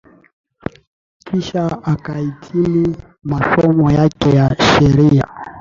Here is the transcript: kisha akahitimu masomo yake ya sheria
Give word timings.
kisha 1.25 1.81
akahitimu 1.83 2.95
masomo 3.23 3.91
yake 3.91 4.29
ya 4.29 4.55
sheria 4.57 5.27